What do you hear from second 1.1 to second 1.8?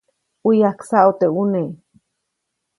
teʼ ʼune.